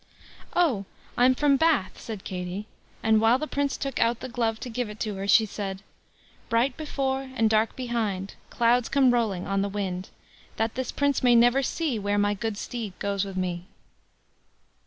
"Oh! 0.55 0.85
I'm 1.15 1.35
from 1.35 1.57
Bath", 1.57 2.01
said 2.01 2.23
Katie; 2.23 2.65
and 3.03 3.21
while 3.21 3.37
the 3.37 3.45
Prince 3.45 3.77
took 3.77 3.99
out 3.99 4.19
the 4.19 4.29
glove 4.29 4.59
to 4.61 4.67
give 4.71 4.89
it 4.89 4.99
to 5.01 5.13
her, 5.13 5.27
she 5.27 5.45
said: 5.45 5.83
Bright 6.49 6.75
before 6.75 7.29
and 7.35 7.47
dark 7.47 7.75
behind, 7.75 8.33
Clouds 8.49 8.89
come 8.89 9.13
rolling 9.13 9.45
on 9.45 9.61
the 9.61 9.69
wind; 9.69 10.09
That 10.55 10.73
this 10.73 10.91
Prince 10.91 11.21
may 11.21 11.35
never 11.35 11.61
see 11.61 11.99
Where 11.99 12.17
my 12.17 12.33
good 12.33 12.57
steed 12.57 12.97
goes 12.97 13.23
with 13.23 13.37
me. 13.37 13.65